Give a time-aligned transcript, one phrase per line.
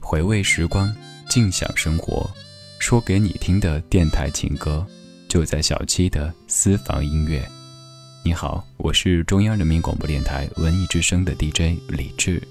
[0.00, 0.94] 回味时光，
[1.28, 2.28] 静享生活，
[2.78, 4.86] 说给你听的电台情歌，
[5.28, 7.46] 就在小七的私房音乐。
[8.24, 12.42] 你好，我是中央人民广播电台文艺之声的 DJ 李志。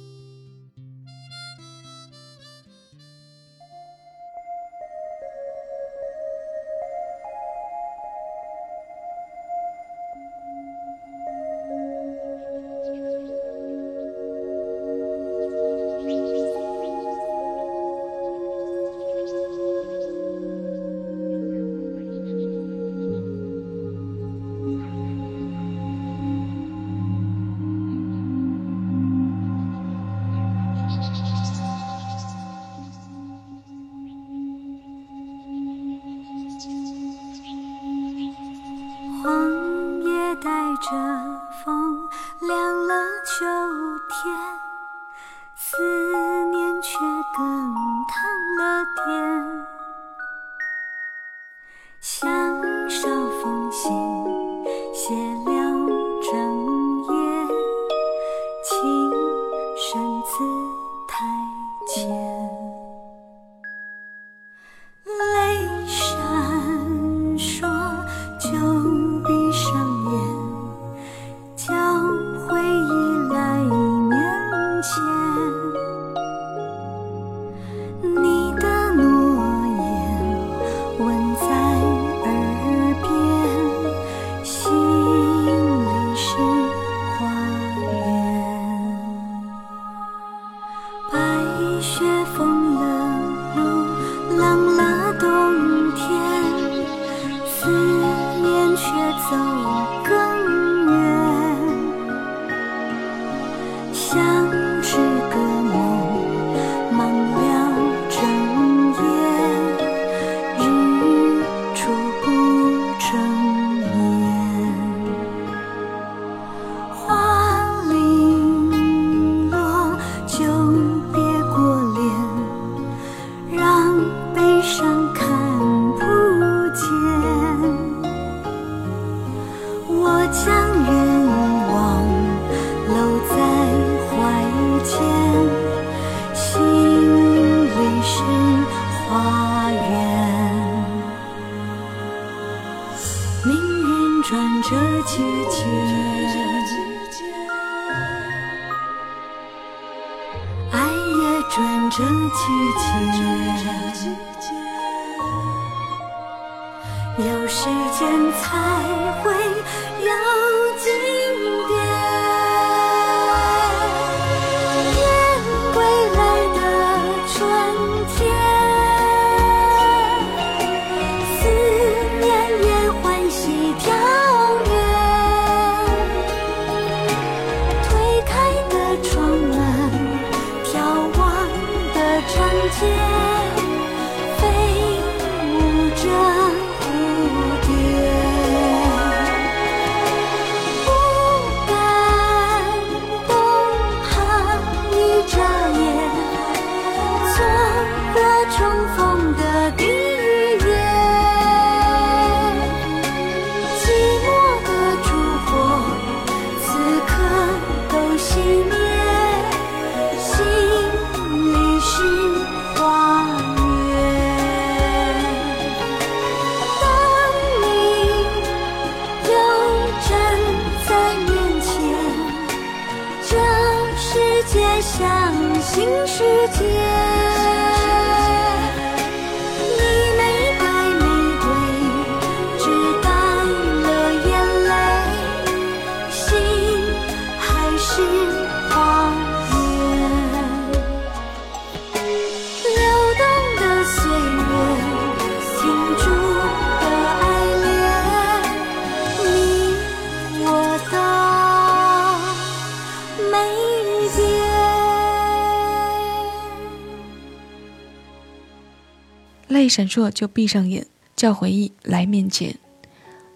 [259.65, 260.85] 泪闪烁就闭上眼，
[261.15, 262.55] 叫回忆来面前。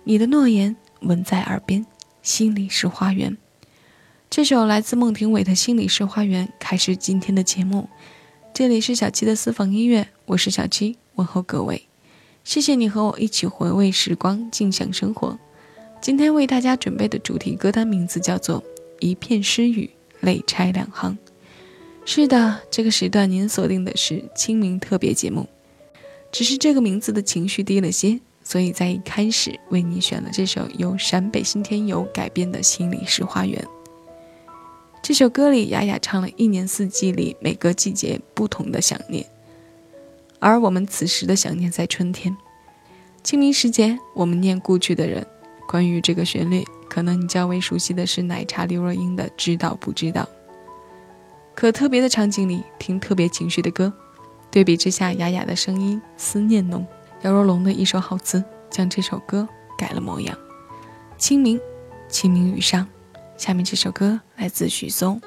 [0.03, 1.83] 你的诺言吻在耳边，
[2.21, 3.35] 心里是花园。
[4.29, 7.89] 这首来自孟庭苇的《心里是花园》开始今天的节目。
[8.53, 11.87] 这里是小七的私房音乐，我是小七，问候各位。
[12.43, 15.39] 谢谢你和我一起回味时光，静享生活。
[15.99, 18.61] 今天为大家准备的主题歌单名字叫做
[18.99, 19.89] 《一片诗雨
[20.19, 21.17] 泪拆两行》。
[22.05, 25.49] 是的，这个时段您锁定的是清明特别节目，
[26.31, 33.61] 只是这个名字的情绪低了些，所以在一开始为你选了这首由陕北新天游改编的《心里是花园》。
[35.01, 39.25] 这首歌里，雅雅唱了一年四季里每个季节不同的想念，
[40.39, 42.35] 而我们此时的想念在春天。
[43.23, 45.25] 清明时节，我们念故去的人。
[45.67, 50.23] 关于这个旋律，可能你较为熟悉的是奶茶刘若英的《知道不知道》。
[51.53, 53.93] 可特别的场景里听特别情绪的歌，
[54.51, 56.85] 对比之下，雅雅的声音思念浓，
[57.21, 59.47] 姚若龙的一首好词将这首歌
[59.77, 60.37] 改了模样。
[61.17, 61.59] 清明，
[62.07, 62.87] 清明雨上，
[63.37, 65.21] 下面这首歌来自许嵩。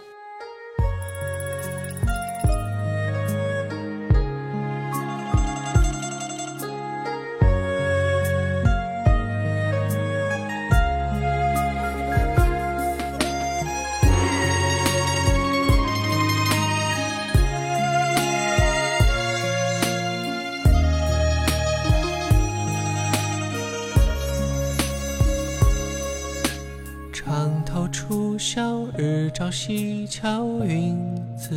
[29.33, 30.99] 朝夕桥云
[31.37, 31.55] 自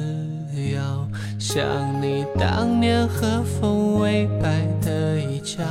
[0.73, 1.07] 遥，
[1.39, 1.63] 想
[2.01, 5.63] 你当年和风微摆的衣角。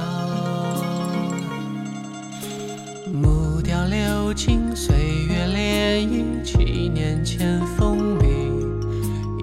[3.12, 4.96] 木雕流金，岁
[5.28, 8.24] 月涟漪，七年前风靡。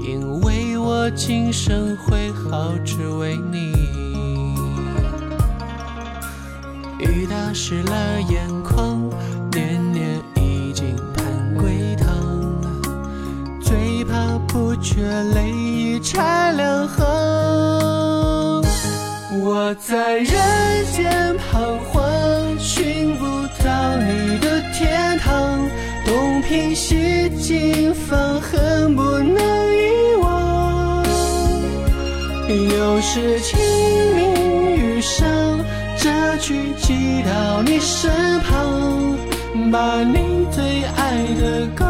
[0.05, 3.71] 因为我今生挥毫，只为你。
[6.99, 8.47] 雨打湿了眼
[14.81, 15.01] 却
[15.35, 17.05] 泪已拆两行，
[19.43, 20.25] 我在人
[20.91, 22.01] 间彷徨，
[22.57, 23.25] 寻不
[23.63, 25.69] 到你的天堂，
[26.05, 29.37] 东拼西凑，放恨不能
[29.71, 31.03] 遗忘。
[32.49, 33.59] 又是清
[34.15, 35.27] 明雨上，
[35.95, 39.15] 这句寄到你身旁，
[39.71, 41.85] 把你最爱的歌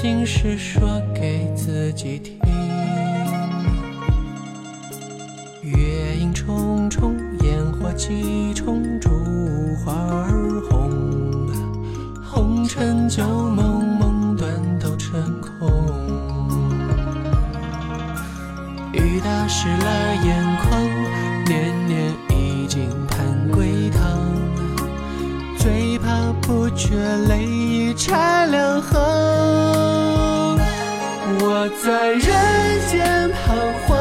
[0.00, 2.38] 心事说给自己听。
[5.62, 9.10] 月影重重，烟火几重，烛
[9.84, 10.90] 花儿红。
[12.24, 15.68] 红尘旧梦，梦断都成空。
[18.94, 20.80] 雨打湿了眼眶，
[21.44, 24.00] 年年已经盼归堂。
[25.58, 26.96] 最怕不觉
[27.28, 28.98] 泪已拆两行，
[31.82, 32.20] 在人
[32.90, 33.56] 间彷
[33.86, 33.96] 徨，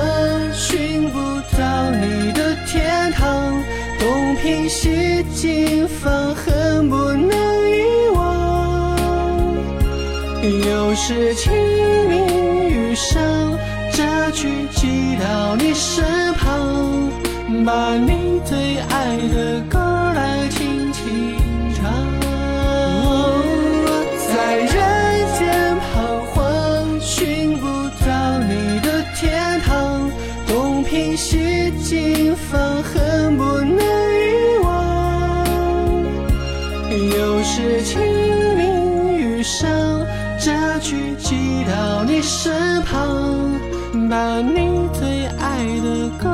[0.53, 1.17] 寻不
[1.57, 3.63] 到你的天堂，
[3.97, 7.29] 东拼西凑，放恨不能
[7.69, 8.97] 遗忘。
[10.43, 11.53] 又是清
[12.09, 13.21] 明雨上，
[13.93, 17.09] 这句寄到你身旁，
[17.65, 19.79] 把你最爱的歌
[31.89, 35.43] 经放恨不能遗忘，
[36.91, 37.99] 又是清
[38.55, 39.67] 明雨上，
[40.39, 43.49] 这句寄到你身旁，
[44.07, 46.29] 把你最爱的歌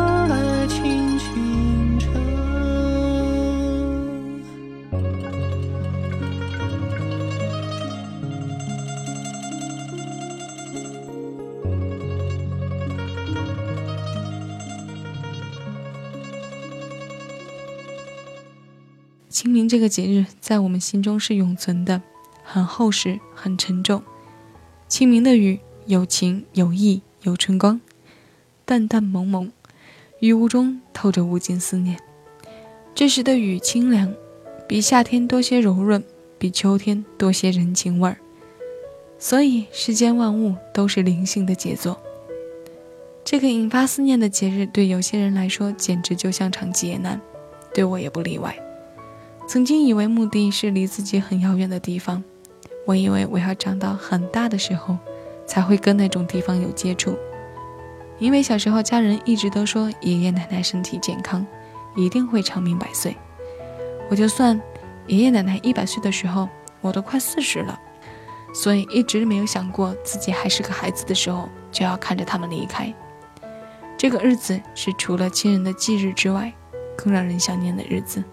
[19.68, 22.02] 这个节日在我们心中是永存的，
[22.44, 24.02] 很厚实，很沉重。
[24.88, 27.82] 清明的雨有情有义有春光，
[28.66, 29.52] 淡淡蒙蒙，
[30.20, 31.98] 雨雾中透着无尽思念。
[32.94, 34.14] 这时的雨清凉，
[34.68, 36.04] 比夏天多些柔润，
[36.38, 38.18] 比秋天多些人情味儿。
[39.18, 42.00] 所以世间万物都是灵性的杰作。
[43.24, 47.20] 这个引发思念的节日，对有些人来说简直就像场劫难，
[47.74, 48.56] 对我也不例外。
[49.48, 52.24] 曾经以为墓地是离自己很遥远的地方，
[52.86, 54.98] 我以为我要长到很大的时候，
[55.46, 57.16] 才会跟那种地方有接触。
[58.18, 61.46] 因为小时候家人一直都说爷爷奶奶身体健康，
[61.96, 63.16] 一定会长命百岁。
[64.10, 64.60] 我就算
[65.08, 66.50] 爷爷奶奶一百岁的时候，
[66.82, 67.80] 我都快四十了，
[68.54, 72.94] 所以一直没有想过自己还是个孩子的时候就要看着他们离开。
[73.96, 76.52] 这个日子是除了亲人的忌日之外，
[76.98, 78.24] 更让人想念的日子。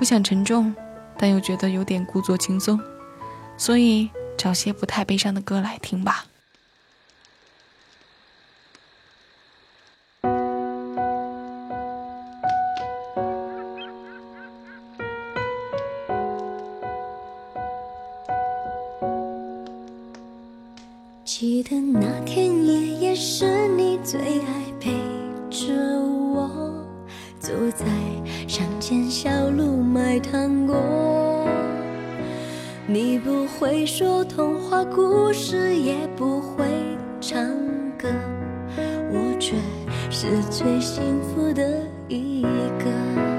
[0.00, 0.74] 不想沉重，
[1.18, 2.80] 但又觉得有点故作轻松，
[3.58, 6.24] 所以找些不太悲伤的歌来听吧。
[38.00, 38.08] 个，
[39.12, 39.54] 我却
[40.10, 43.29] 是最幸福的一个。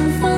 [0.00, 0.29] 远方。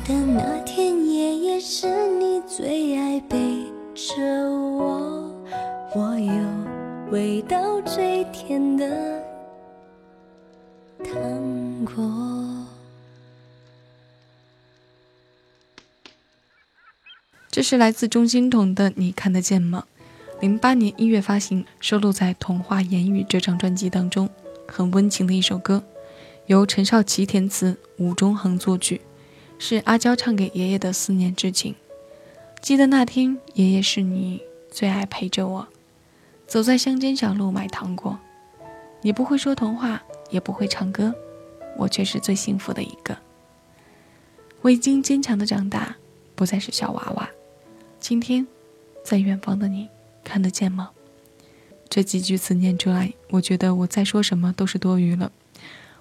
[0.00, 1.86] 得那天爷爷是
[2.18, 3.64] 你最爱背
[3.94, 5.30] 着我，
[5.94, 9.22] 我有味道最甜的
[11.04, 12.66] 糖果
[17.50, 19.84] 这是来自钟欣桐的《你看得见吗》？
[20.40, 24.28] 零八年一月发行，收录在《童话言语》这张专辑当中，
[24.68, 25.82] 很温情的一首歌，
[26.46, 29.00] 由陈少琪填词，吴中恒作曲，
[29.58, 31.74] 是阿娇唱给爷爷的思念之情。
[32.60, 35.68] 记得那天，爷爷是你最爱陪着我，
[36.46, 38.18] 走在乡间小路买糖果。
[39.02, 41.14] 你不会说童话，也不会唱歌，
[41.76, 43.16] 我却是最幸福的一个。
[44.60, 45.96] 我已经坚强的长大，
[46.34, 47.28] 不再是小娃娃。
[48.00, 48.46] 今天，
[49.04, 49.88] 在远方的你，
[50.24, 50.90] 看得见吗？
[51.88, 55.32] 这几句词念出来，我觉得我再说什么都是多余了。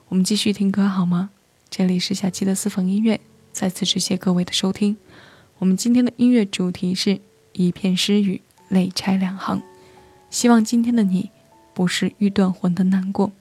[0.09, 1.29] 我们继续听歌好吗？
[1.69, 3.19] 这里是小七的私房音乐，
[3.57, 4.97] 再次致谢各位的收听。
[5.57, 7.19] 我们今天的音乐主题是
[7.53, 9.63] 一片诗雨，泪拆两行。
[10.29, 11.31] 希望今天的你，
[11.73, 13.31] 不是欲断魂的难过。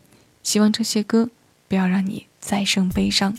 [0.43, 1.29] 希望这些歌
[1.69, 3.37] 不要让你再生悲伤。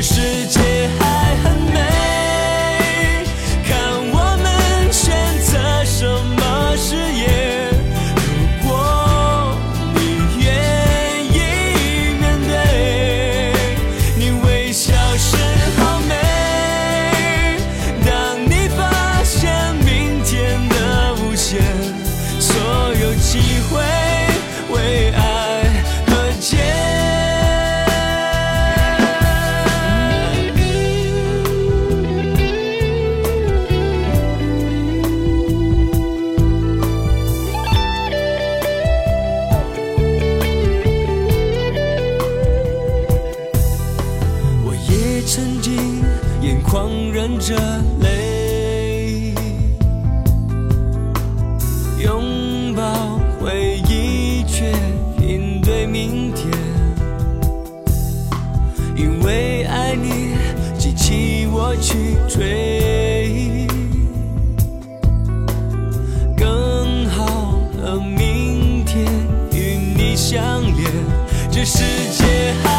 [0.00, 0.87] 世界
[45.30, 45.74] 曾经
[46.40, 47.54] 眼眶忍着
[48.00, 49.34] 泪，
[52.02, 54.72] 拥抱回忆，却
[55.20, 56.50] 应对明天。
[58.96, 60.30] 因为爱你，
[60.78, 63.66] 激起我去追，
[66.34, 69.04] 更好的明天
[69.52, 70.90] 与你相连。
[71.50, 71.84] 这世
[72.16, 72.77] 界还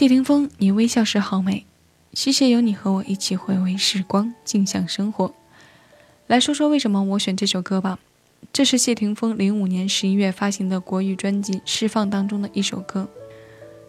[0.00, 1.66] 谢霆锋，你微笑时好美。
[2.14, 5.34] 谢谢有你和我一起回味时光，静享生活。
[6.26, 7.98] 来说说为什么我选这首歌吧。
[8.50, 13.10] 这是谢霆锋零五年十一月发行的国语专辑《释放》当中的一首歌。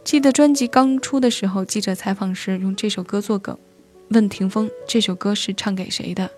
[0.03, 3.57] 记得专辑刚出的时候，记者采访时用这首歌做梗，
[4.09, 6.29] 问霆锋这首歌是唱给谁的。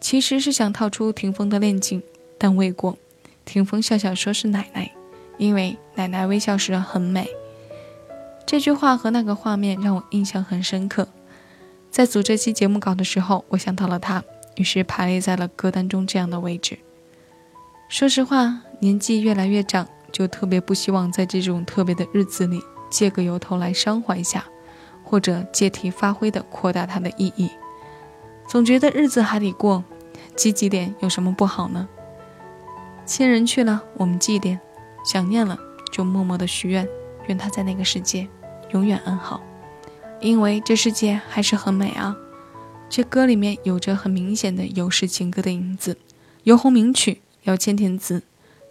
[0.00, 2.02] 其实是想套出霆锋的恋情，
[2.38, 2.96] 但未果。
[3.44, 4.90] 霆锋笑笑说是奶奶，
[5.36, 7.28] 因为奶奶微笑时很美。
[8.46, 11.08] 这句话和那个画面让我印象很深刻。
[11.90, 14.22] 在组这期节目稿的时候，我想到了他，
[14.56, 16.78] 于是排列在了歌单中这样的位置。
[17.88, 24.44] 说实话，年纪越来越长，就特别不希望在这种特别的日子里借个由头来伤怀一下，
[25.04, 27.50] 或者借题发挥的扩大它的意义。
[28.48, 29.82] 总觉得日子还得过，
[30.36, 31.88] 积极点有什么不好呢？
[33.06, 34.58] 亲人去了，我们祭奠；
[35.04, 35.58] 想念了，
[35.92, 36.88] 就默默的许愿，
[37.26, 38.28] 愿他在那个世界
[38.72, 39.40] 永远安好。
[40.20, 42.16] 因为这世界还是很美啊。
[42.88, 45.96] 这歌里面有着很明显的有时情歌的影子，
[46.44, 48.22] 游鸿明曲，姚千田子，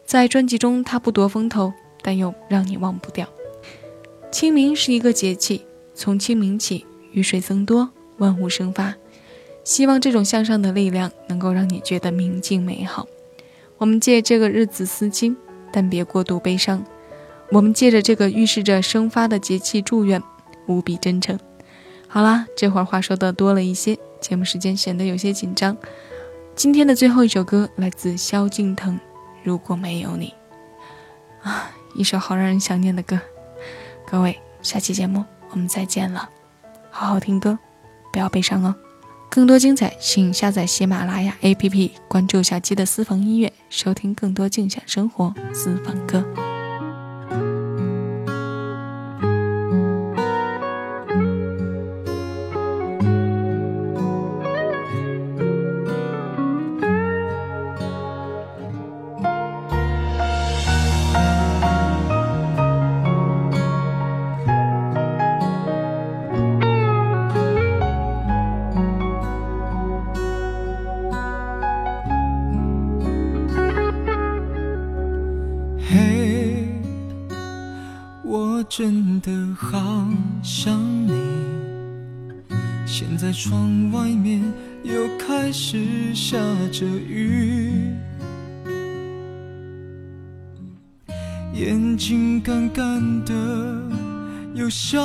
[0.05, 3.27] 在专辑中它不夺风头，但又让你忘不掉。
[4.31, 8.95] 清明是一个节气，从清明起，雨水增多，万物生发。
[9.63, 13.07] 希望这种向上的力量能够让你觉得明净美好。
[13.77, 15.35] 我们借这个日子思亲，
[15.71, 16.83] 但别过度悲伤。
[17.53, 20.19] 我们借着这个预示着生发的节气祝愿，
[20.65, 21.39] 无比真诚。
[22.07, 25.77] 好啦，这会儿话说的多了一些，节目时间显得有些紧张。
[26.55, 28.95] 今天的最后一首歌来自萧敬腾，
[29.43, 30.33] 《如果没有你》。
[31.47, 33.19] 啊，一首好让人想念的歌。
[34.07, 36.27] 各位，下期节目我们再见了，
[36.89, 37.59] 好好听歌，
[38.11, 38.73] 不要悲伤哦。
[39.29, 46.25] 更多精彩，请下载喜马拉雅 APP，关注小七的私房音乐，收听更多静享生活私房歌。
[83.93, 84.41] 外面
[84.83, 86.35] 又开始下
[86.71, 87.93] 着雨，
[91.53, 93.33] 眼睛干干的，
[94.55, 94.99] 有想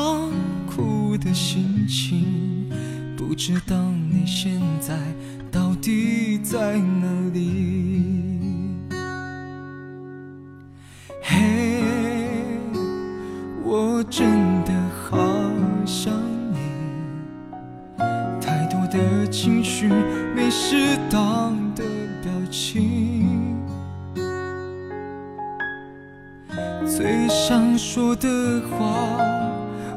[0.66, 2.24] 哭的心情。
[3.14, 3.76] 不知道
[4.10, 4.98] 你现在
[5.52, 8.02] 到底在哪里？
[11.22, 11.82] 嘿，
[13.62, 14.26] 我真
[14.64, 14.72] 的
[19.86, 21.84] 没适当的
[22.22, 23.56] 表情，
[26.86, 28.28] 最想说的
[28.70, 28.76] 话，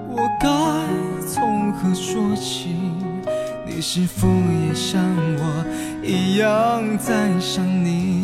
[0.08, 0.48] 我该
[1.26, 2.76] 从何说起？
[3.66, 5.02] 你是否也像
[5.38, 5.66] 我
[6.04, 8.21] 一样在想你？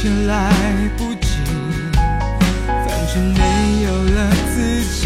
[0.00, 0.50] 一切来
[0.96, 1.28] 不及。
[2.64, 5.02] 反正没有了自己。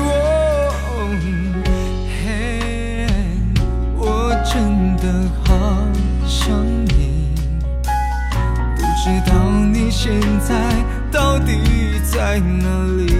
[0.00, 0.08] 哦
[2.24, 3.06] 嘿，
[3.94, 5.04] 我真的
[5.44, 5.52] 好
[6.26, 6.48] 想
[6.86, 7.28] 你，
[8.74, 9.30] 不知道
[9.70, 10.54] 你现在
[11.12, 12.64] 到底在哪
[13.06, 13.17] 里。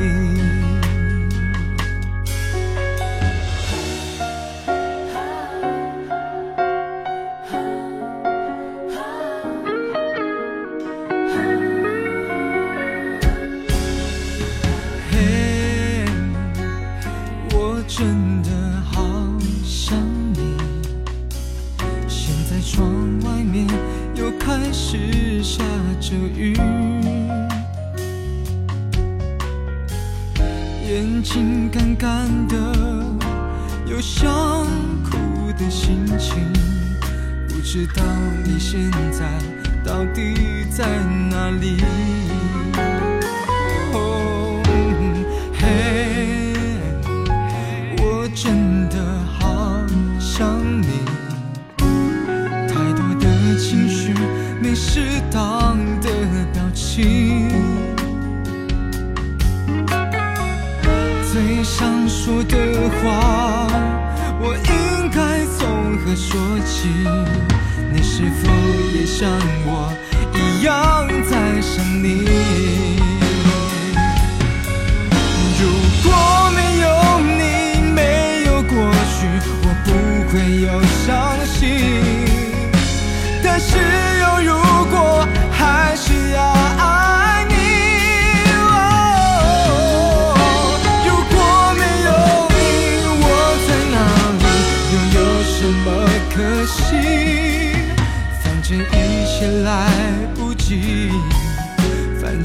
[66.86, 68.48] 你是否
[68.94, 69.28] 也像
[69.66, 69.92] 我
[70.34, 72.37] 一样在想你？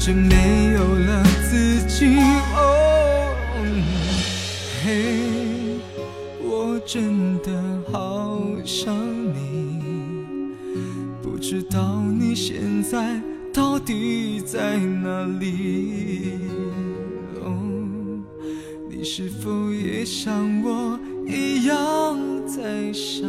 [0.04, 2.18] 反正没有了自己。
[2.54, 3.34] 哦，
[4.84, 5.80] 嘿，
[6.42, 7.50] 我真的
[7.90, 8.94] 好想
[9.32, 9.80] 你，
[11.22, 13.18] 不知道你现在
[13.50, 16.32] 到底在哪里？
[18.90, 23.24] 你是否也像我一样在想？